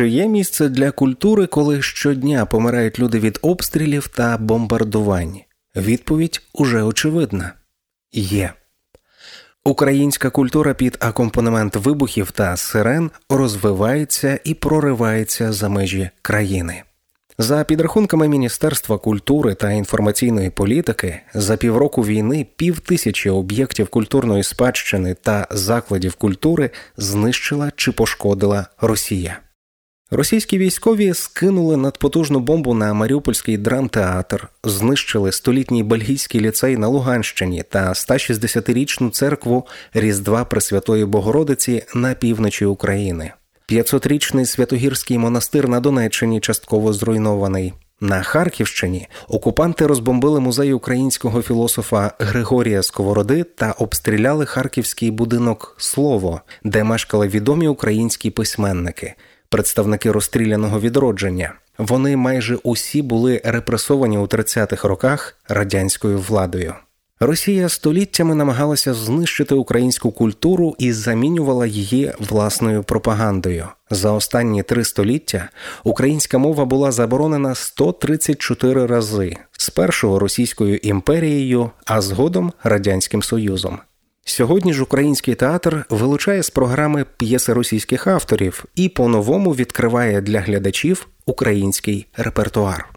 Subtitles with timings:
[0.00, 5.40] Чи є місце для культури, коли щодня помирають люди від обстрілів та бомбардувань?
[5.76, 7.52] Відповідь уже очевидна
[8.12, 8.52] є.
[9.64, 16.82] Українська культура під акомпанемент вибухів та сирен розвивається і проривається за межі країни.
[17.38, 25.46] За підрахунками Міністерства культури та інформаційної політики, за півроку війни півтисячі об'єктів культурної спадщини та
[25.50, 29.40] закладів культури знищила чи пошкодила Росія.
[30.12, 37.88] Російські військові скинули надпотужну бомбу на Маріупольський драмтеатр, знищили столітній бельгійський ліцей на Луганщині та
[37.88, 43.32] 160-річну церкву Різдва Пресвятої Богородиці на півночі України.
[43.68, 47.72] 500-річний Святогірський монастир на Донеччині частково зруйнований.
[48.00, 56.84] На Харківщині окупанти розбомбили музей українського філософа Григорія Сковороди та обстріляли харківський будинок Слово, де
[56.84, 59.14] мешкали відомі українські письменники
[59.50, 61.52] представники розстріляного відродження.
[61.78, 66.74] Вони майже усі були репресовані у 30-х роках радянською владою.
[67.22, 73.66] Росія століттями намагалася знищити українську культуру і замінювала її власною пропагандою.
[73.90, 75.48] За останні три століття
[75.84, 83.78] українська мова була заборонена 134 рази спершу Російською імперією, а згодом радянським союзом.
[84.30, 91.06] Сьогодні ж український театр вилучає з програми п'єси російських авторів і по-новому відкриває для глядачів
[91.26, 92.88] український репертуар.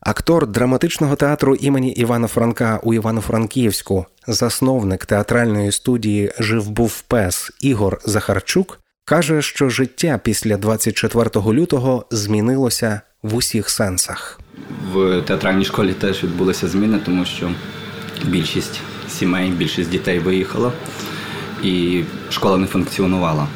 [0.00, 7.98] Актор драматичного театру імені Івана Франка у Івано-Франківську, засновник театральної студії Жив був пес Ігор
[8.04, 14.40] Захарчук, каже, що життя після 24 лютого змінилося в усіх сенсах.
[14.92, 17.50] В театральній школі теж відбулися зміни, тому що
[18.24, 20.72] більшість сімей, більшість дітей виїхала,
[21.62, 23.46] і школа не функціонувала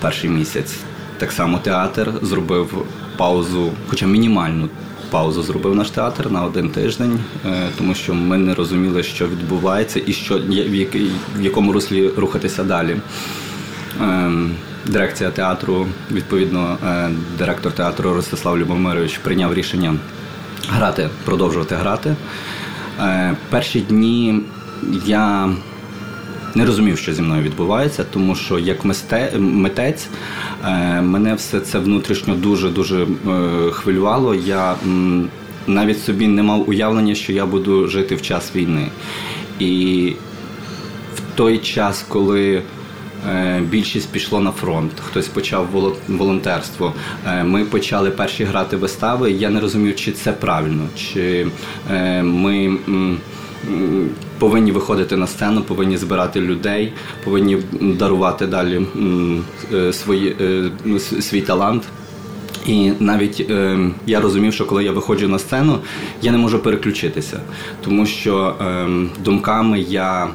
[0.00, 0.74] перший місяць.
[1.18, 2.84] Так само театр зробив
[3.16, 4.68] паузу, хоча мінімальну
[5.12, 10.00] паузу зробив наш театр на один тиждень, е, тому що ми не розуміли, що відбувається
[10.06, 10.38] і що
[11.36, 12.96] в якому руслі рухатися далі.
[14.00, 14.54] Ем,
[14.86, 19.94] дирекція театру, відповідно, е, директор театру Ростислав Любомирович прийняв рішення
[20.68, 22.16] грати, продовжувати грати.
[23.00, 24.40] Е, перші дні
[25.06, 25.50] я
[26.54, 28.84] не розумів, що зі мною відбувається, тому що як
[29.38, 30.06] митець
[30.64, 33.06] е, мене все це внутрішньо дуже-дуже е,
[33.70, 34.34] хвилювало.
[34.34, 34.74] Я
[35.66, 38.88] навіть собі не мав уявлення, що я буду жити в час війни.
[39.58, 40.12] І
[41.16, 42.62] в той час, коли
[43.60, 45.68] Більшість пішло на фронт, хтось почав
[46.08, 46.92] волонтерство.
[47.44, 49.30] Ми почали перші грати вистави.
[49.30, 51.46] Я не розумів, чи це правильно, чи
[52.22, 52.78] ми
[54.38, 56.92] повинні виходити на сцену, повинні збирати людей,
[57.24, 58.86] повинні дарувати далі
[59.72, 61.82] е, свої, е, свій талант.
[62.66, 65.78] І навіть е, я розумів, що коли я виходжу на сцену,
[66.22, 67.40] я не можу переключитися,
[67.84, 68.86] тому що е,
[69.24, 70.28] думками я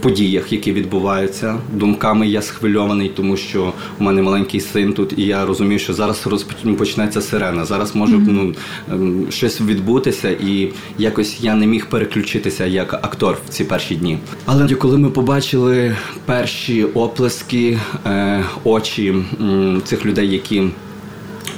[0.00, 1.58] подіях, які відбуваються.
[1.72, 6.26] Думками я схвильований, тому що у мене маленький син тут, і я розумію, що зараз
[6.26, 7.64] розпочнеться сирена.
[7.64, 8.28] Зараз може mm-hmm.
[8.28, 8.54] ну,
[8.92, 14.18] ем, щось відбутися, і якось я не міг переключитися як актор в ці перші дні.
[14.46, 20.62] Але коли ми побачили перші оплески, е, очі е, цих людей, які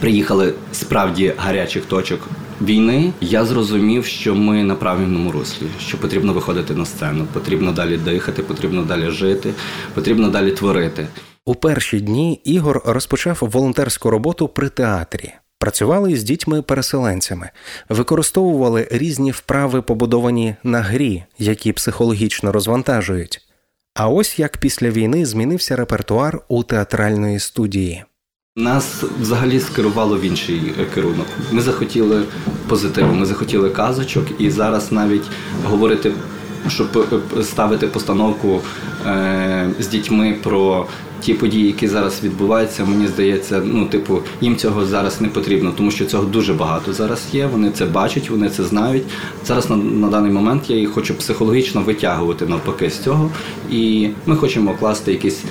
[0.00, 2.20] приїхали справді гарячих точок
[2.60, 7.96] війни я зрозумів, що ми на правильному руслі, що потрібно виходити на сцену, потрібно далі
[7.96, 9.52] дихати, потрібно далі жити,
[9.94, 11.06] потрібно далі творити.
[11.44, 15.32] У перші дні Ігор розпочав волонтерську роботу при театрі.
[15.58, 17.50] Працювали з дітьми-переселенцями,
[17.88, 23.40] використовували різні вправи, побудовані на грі, які психологічно розвантажують.
[23.94, 28.04] А ось як після війни змінився репертуар у театральної студії.
[28.58, 30.60] Нас взагалі скерувало в інший
[30.94, 31.26] керунок.
[31.52, 32.22] Ми захотіли
[32.68, 35.22] позитиву, ми захотіли казочок, і зараз навіть
[35.64, 36.12] говорити,
[36.68, 37.06] щоб
[37.42, 38.60] ставити постановку
[39.06, 40.86] е, з дітьми про
[41.20, 45.90] ті події, які зараз відбуваються, мені здається, ну типу, їм цього зараз не потрібно, тому
[45.90, 47.46] що цього дуже багато зараз є.
[47.46, 49.04] Вони це бачать, вони це знають.
[49.46, 53.30] Зараз на, на даний момент я їх хочу психологічно витягувати навпаки з цього,
[53.70, 55.42] і ми хочемо класти якісь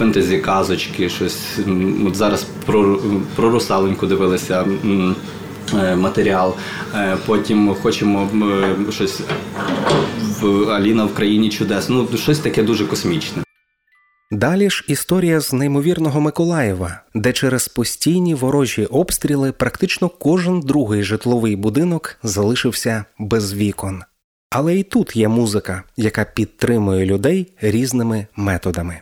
[0.00, 1.58] фентезі казочки, щось
[2.06, 3.00] от зараз про
[3.36, 4.66] про русаленьку дивилися
[5.74, 6.54] е, матеріал.
[6.94, 8.28] Е, потім хочемо
[8.90, 9.20] щось
[10.40, 11.88] в Аліна в країні чудес.
[11.88, 13.42] Ну щось таке дуже космічне.
[14.30, 21.56] Далі ж історія з неймовірного Миколаєва, де через постійні ворожі обстріли практично кожен другий житловий
[21.56, 24.02] будинок залишився без вікон.
[24.50, 29.00] Але і тут є музика, яка підтримує людей різними методами.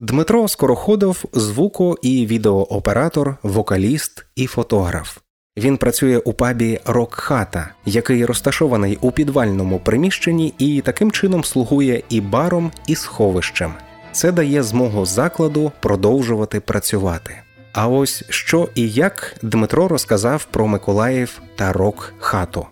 [0.00, 5.18] Дмитро Скороходов звуко і відеооператор, вокаліст і фотограф.
[5.58, 12.20] Він працює у пабі Рок-хата, який розташований у підвальному приміщенні і таким чином слугує і
[12.20, 13.74] баром, і сховищем.
[14.12, 17.34] Це дає змогу закладу продовжувати працювати.
[17.72, 22.66] А ось що і як Дмитро розказав про Миколаїв та рок-хату.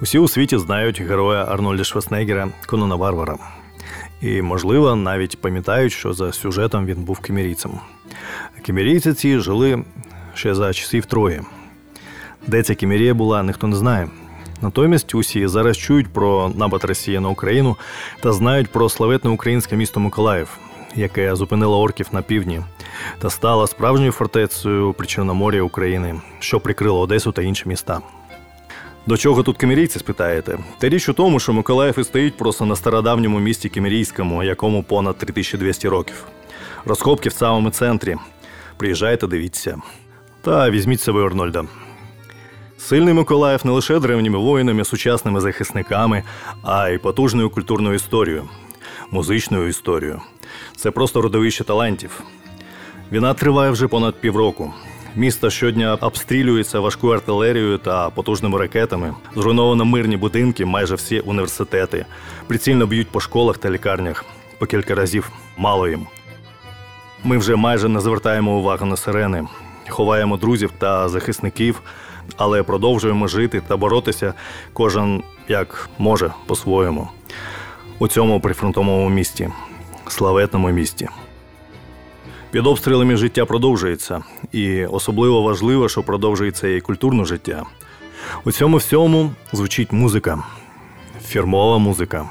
[0.00, 3.57] Усі у світі знають героя Арнольда Шварценеггера Конона Варвара.
[4.22, 7.70] І, можливо, навіть пам'ятають, що за сюжетом він був кемерійцем.
[8.62, 9.84] Кемерійці ці жили
[10.34, 11.40] ще за часів Трої.
[12.46, 14.08] Де ця кемерія була, ніхто не знає.
[14.62, 17.76] Натомість усі зараз чують про напад Росії на Україну
[18.20, 20.58] та знають про славетне українське місто Миколаїв,
[20.94, 22.60] яке зупинило орків на півдні
[23.18, 28.00] та стало справжньою фортецею при Чорномор'я України, що прикрило Одесу та інші міста.
[29.08, 30.58] До чого тут кемерійці, спитаєте?
[30.78, 35.18] Та річ у тому, що Миколаїв і стоїть просто на стародавньому місті Кемерійському, якому понад
[35.18, 36.24] 3200 років.
[36.84, 38.16] Розкопки в самому центрі.
[38.76, 39.76] Приїжджайте, дивіться.
[40.42, 41.64] Та візьміть себе Арнольда.
[42.78, 46.22] Сильний Миколаїв не лише древніми воїнами, сучасними захисниками,
[46.62, 48.48] а й потужною культурною історією,
[49.10, 50.20] музичною історією.
[50.76, 52.22] Це просто родовище талантів.
[53.12, 54.72] Війна триває вже понад півроку.
[55.16, 59.14] Місто щодня обстрілюється важкою артилерією та потужними ракетами.
[59.36, 62.06] Зруйновано мирні будинки, майже всі університети.
[62.46, 64.24] Прицільно б'ють по школах та лікарнях.
[64.58, 66.06] По кілька разів мало їм.
[67.24, 69.46] Ми вже майже не звертаємо увагу на сирени,
[69.88, 71.82] ховаємо друзів та захисників,
[72.36, 74.34] але продовжуємо жити та боротися
[74.72, 77.08] кожен як може по-своєму
[77.98, 79.48] у цьому прифронтовому місті,
[80.08, 81.08] славетному місті.
[82.50, 84.22] Під обстрілами життя продовжується,
[84.52, 87.62] і особливо важливо, що продовжується і культурне життя.
[88.44, 90.42] У цьому всьому звучить музика,
[91.26, 92.26] фірмова музика.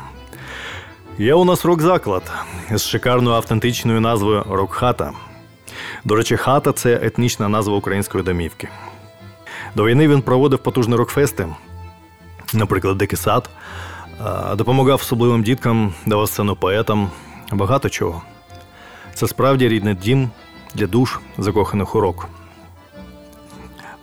[1.18, 2.32] Є у нас рок-заклад
[2.72, 5.12] з шикарною автентичною назвою Рок-хата.
[6.04, 8.70] До речі, хата це етнічна назва української домівки.
[9.76, 11.48] До війни він проводив потужні рок-фести,
[12.54, 13.50] наприклад, Дикий сад,
[14.56, 17.10] допомагав особливим діткам, давав сцену поетам,
[17.52, 18.22] багато чого.
[19.18, 20.30] Це справді рідний дім
[20.76, 22.28] для душ, закоханих у рок.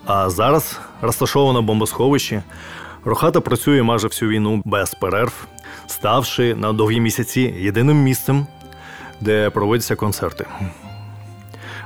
[0.07, 2.43] А зараз розташовано бомбосховище.
[3.05, 5.47] Рохата працює майже всю війну без перерв,
[5.87, 8.47] ставши на довгі місяці єдиним місцем,
[9.21, 10.47] де проводяться концерти.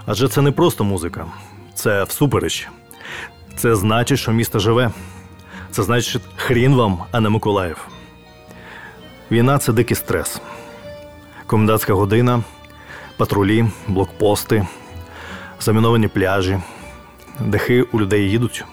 [0.06, 1.26] Адже це не просто музика,
[1.74, 2.69] це всупереч.
[3.56, 4.90] Це значить, що місто живе.
[5.70, 7.88] Це значить, хрін вам, а не Миколаїв.
[9.31, 10.40] Війна це дикий стрес.
[11.46, 12.42] Комендантська година
[13.19, 14.67] патрулі, блокпости,
[15.61, 16.59] заміновані пляжі,
[17.41, 18.65] дахи у людей їдуть.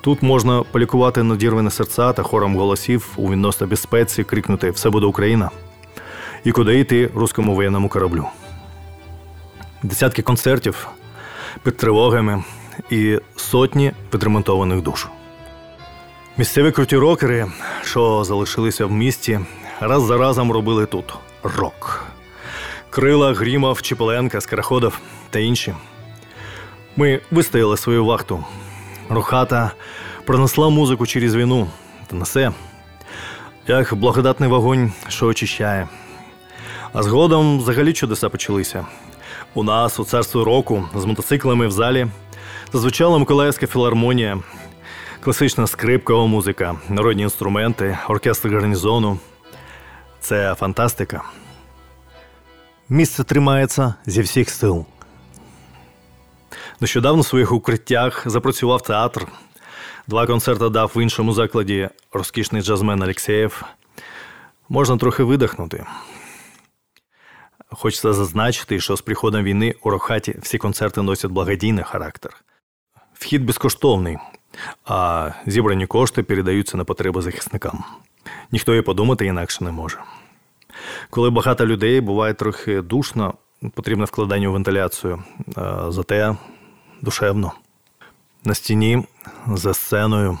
[0.00, 5.50] Тут можна полікувати надірвані серця та хором голосів у відносно безпеці, крикнути Все буде Україна
[6.44, 8.26] і куди йти руському воєнному кораблю.
[9.82, 10.88] Десятки концертів
[11.62, 12.44] під тривогами
[12.90, 15.06] і сотні підремонтованих душ.
[16.36, 17.46] Місцеві круті рокери,
[17.82, 19.40] що залишилися в місті,
[19.80, 22.13] раз за разом робили тут рок.
[22.94, 24.98] Крила, Грімов, Чіпеленка, Скараходов
[25.30, 25.74] та інші.
[26.96, 28.44] Ми вистояли свою вахту.
[29.08, 29.70] Рухата
[30.24, 31.68] пронесла музику через війну
[32.06, 32.52] та несе,
[33.66, 35.88] як благодатний вогонь, що очищає.
[36.92, 38.86] А згодом взагалі чудеса почалися.
[39.54, 42.06] У нас у царстві року з мотоциклами в залі
[42.72, 44.38] зазвучала Миколаївська філармонія,
[45.20, 49.18] класична скрипкова музика, народні інструменти, оркестр гарнізону.
[50.20, 51.22] Це фантастика.
[52.88, 54.86] Місце тримається зі всіх сил.
[56.80, 59.26] Нещодавно в своїх укриттях запрацював театр.
[60.06, 63.64] Два концерти дав в іншому закладі розкішний джазмен Алексєєв.
[64.68, 65.86] Можна трохи видихнути.
[67.70, 72.36] Хочеться зазначити, що з приходом війни у Рохаті всі концерти носять благодійний характер.
[73.14, 74.18] Вхід безкоштовний,
[74.84, 77.84] а зібрані кошти передаються на потреби захисникам.
[78.52, 79.98] Ніхто і подумати інакше не може.
[81.10, 83.34] Коли багато людей буває трохи душно,
[83.74, 85.24] потрібне вкладання у вентиляцію,
[85.88, 86.36] зате
[87.02, 87.52] душевно.
[88.44, 89.04] На стіні,
[89.46, 90.38] за сценою,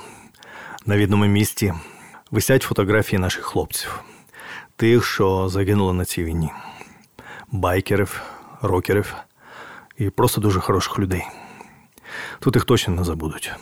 [0.86, 1.74] на відному місці
[2.30, 4.00] висять фотографії наших хлопців,
[4.76, 6.50] тих, що загинули на цій війні,
[7.52, 8.22] байкерів,
[8.62, 9.14] рокерів
[9.98, 11.24] і просто дуже хороших людей.
[12.40, 13.52] Тут їх точно не забудуть.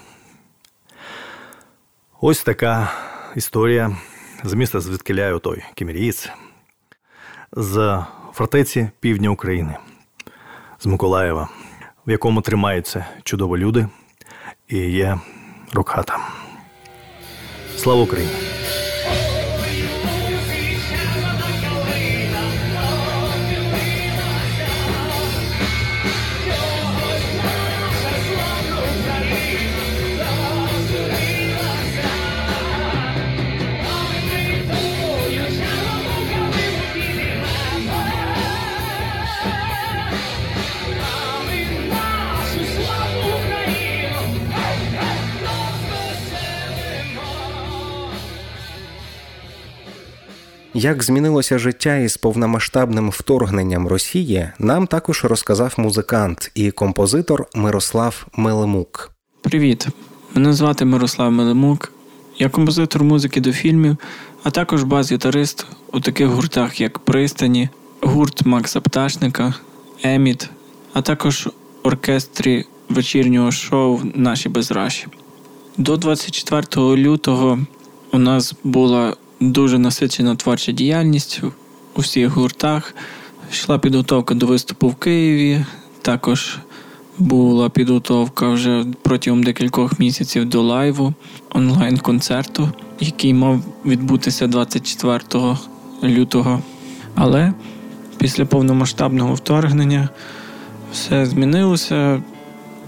[2.20, 2.92] Ось така
[3.36, 3.96] історія
[4.44, 6.30] з міста звідкиляю той кімерієць
[7.56, 9.76] з фортеці півдня України,
[10.80, 11.48] з Миколаєва,
[12.06, 13.88] в якому тримаються чудові люди
[14.68, 15.18] і є
[15.72, 16.18] рокхата.
[17.76, 18.61] Слава Україні!
[50.82, 59.12] Як змінилося життя із повномасштабним вторгненням Росії, нам також розказав музикант і композитор Мирослав Мелемук.
[59.42, 59.86] Привіт,
[60.34, 61.92] мене звати Мирослав Мелемук.
[62.38, 63.96] Я композитор музики до фільмів,
[64.42, 67.68] а також бас-гітарист у таких гуртах, як Пристані,
[68.00, 69.54] гурт Макса Пташника,
[70.02, 70.50] Еміт,
[70.92, 71.48] а також
[71.82, 75.06] оркестрі вечірнього шоу Наші безраші.
[75.76, 77.58] До 24 лютого
[78.12, 79.16] у нас була
[79.50, 81.40] дуже насичена творча діяльність
[81.96, 82.94] у всіх гуртах.
[83.52, 85.64] Йшла підготовка до виступу в Києві.
[86.02, 86.58] Також
[87.18, 91.14] була підготовка вже протягом декількох місяців до лайву
[91.50, 92.68] онлайн-концерту,
[93.00, 95.20] який мав відбутися 24
[96.02, 96.62] лютого.
[97.14, 97.52] Але
[98.18, 100.08] після повномасштабного вторгнення
[100.92, 102.22] все змінилося,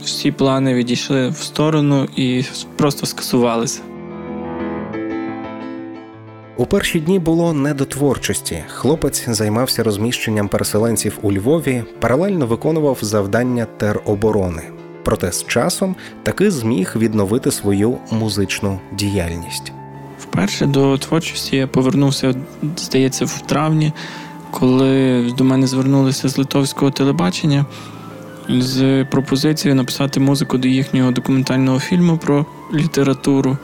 [0.04, 2.44] всі плани відійшли в сторону і
[2.76, 3.80] просто скасувалися.
[6.56, 8.64] У перші дні було не до творчості.
[8.68, 14.62] Хлопець займався розміщенням переселенців у Львові, паралельно виконував завдання тероборони.
[15.02, 19.72] Проте з часом таки зміг відновити свою музичну діяльність.
[20.18, 22.34] Вперше до творчості я повернувся,
[22.76, 23.92] здається, в травні,
[24.50, 27.66] коли до мене звернулися з литовського телебачення
[28.48, 33.58] з пропозицією написати музику до їхнього документального фільму про літературу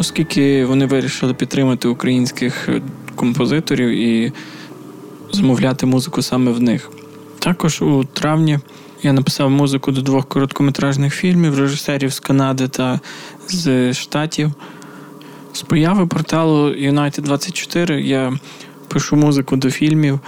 [0.00, 2.82] оскільки вони вирішили підтримати українських е,
[3.14, 4.32] композиторів і
[5.32, 6.90] замовляти музику саме в них.
[7.38, 8.58] Також у травні
[9.02, 13.00] я написав музику до двох короткометражних фільмів режисерів з Канади та
[13.48, 14.50] з Штатів.
[15.52, 18.38] З появи порталу United 24 я
[18.88, 20.20] пишу музику до фільмів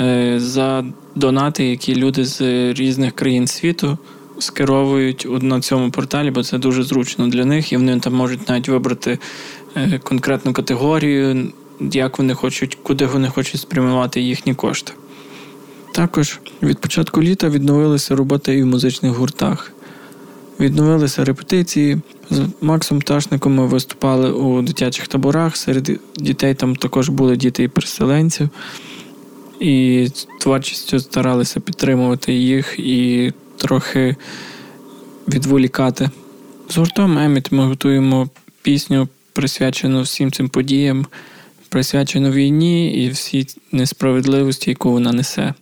[0.00, 2.40] е, за донати, які люди з
[2.72, 3.98] різних країн світу
[4.42, 8.68] скеровують на цьому порталі, бо це дуже зручно для них, і вони там можуть навіть
[8.68, 9.18] вибрати
[9.76, 14.92] е, конкретну категорію, як вони хочуть, куди вони хочуть спрямувати їхні кошти.
[15.92, 19.72] Також від початку літа відновилася робота і в музичних гуртах.
[20.60, 21.98] Відновилися репетиції.
[22.30, 25.56] З Максом Пташником ми виступали у дитячих таборах.
[25.56, 28.48] Серед дітей там також були діти і переселенців.
[29.60, 30.08] І
[30.40, 34.16] творчістю старалися підтримувати їх і трохи
[35.28, 36.10] відволікати.
[36.68, 38.28] З гуртом Еміт ми готуємо
[38.62, 41.06] пісню, присвячену всім цим подіям,
[41.68, 45.54] присвячену війні і всій несправедливості, яку вона несе.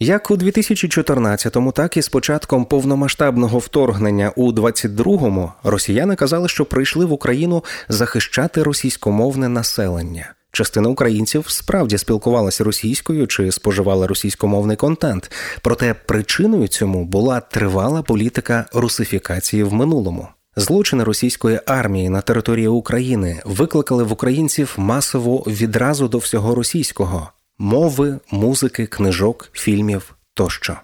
[0.00, 7.04] Як у 2014-му, так і з початком повномасштабного вторгнення у 22-му росіяни казали, що прийшли
[7.04, 10.34] в Україну захищати російськомовне населення.
[10.54, 15.30] Частина українців справді спілкувалася російською чи споживала російськомовний контент,
[15.62, 20.28] проте причиною цьому була тривала політика русифікації в минулому.
[20.56, 28.18] Злочини російської армії на території України викликали в українців масову відразу до всього російського мови,
[28.30, 30.76] музики, книжок, фільмів тощо.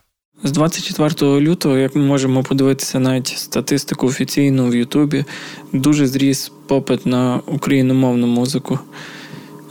[0.45, 5.25] З 24 лютого, як ми можемо подивитися навіть статистику офіційну в Ютубі,
[5.73, 8.79] дуже зріс попит на україномовну музику.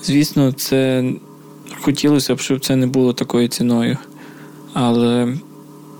[0.07, 1.03] Звісно, це
[1.81, 3.97] хотілося б, щоб це не було такою ціною.
[4.73, 5.37] Але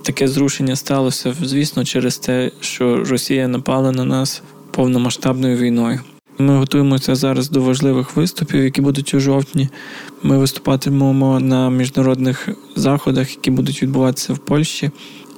[0.02, 6.00] таке зрушення сталося, звісно, через те, що Росія напала на нас повномасштабною війною.
[6.38, 9.68] Ми готуємося зараз до важливих виступів, які будуть у жовтні.
[10.22, 14.90] Ми виступатимемо на міжнародних заходах, які будуть відбуватися в Польщі,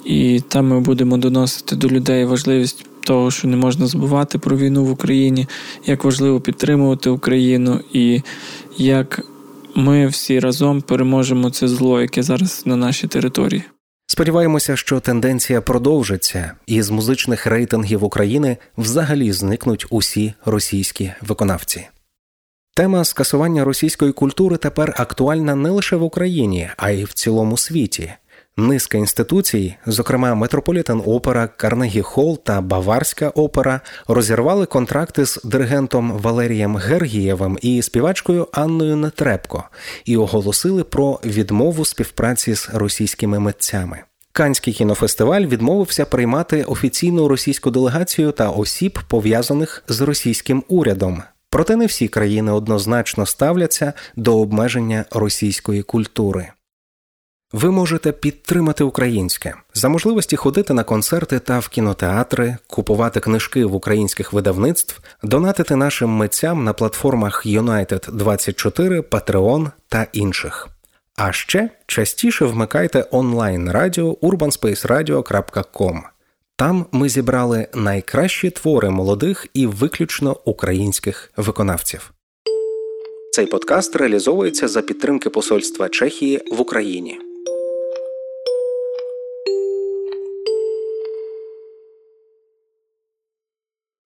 [0.05, 4.85] і там ми будемо доносити до людей важливість того, що не можна забувати про війну
[4.85, 5.47] в Україні,
[5.85, 8.21] як важливо підтримувати Україну і
[8.77, 9.21] як
[9.75, 13.63] ми всі разом переможемо це зло, яке зараз на нашій території.
[14.07, 21.87] Сподіваємося, що тенденція продовжиться, і з музичних рейтингів України взагалі зникнуть усі російські виконавці.
[22.75, 28.13] Тема скасування російської культури тепер актуальна не лише в Україні, а й в цілому світі.
[28.57, 36.77] Низка інституцій, зокрема Метрополітен Опера, Карнегі Холл та Баварська опера, розірвали контракти з диригентом Валерієм
[36.77, 39.63] Гергієвим і співачкою Анною Нетребко
[40.05, 43.99] і оголосили про відмову співпраці з російськими митцями.
[44.31, 51.23] Канський кінофестиваль відмовився приймати офіційну російську делегацію та осіб, пов'язаних з російським урядом.
[51.49, 56.47] Проте не всі країни однозначно ставляться до обмеження російської культури.
[57.53, 63.75] Ви можете підтримати українське за можливості ходити на концерти та в кінотеатри, купувати книжки в
[63.75, 70.67] українських видавництв, донатити нашим митцям на платформах United 24 Patreon та інших.
[71.15, 76.01] А ще частіше вмикайте онлайн радіо urbanspaceradio.com.
[76.55, 82.13] Там ми зібрали найкращі твори молодих і виключно українських виконавців.
[83.31, 87.30] Цей подкаст реалізовується за підтримки Посольства Чехії в Україні.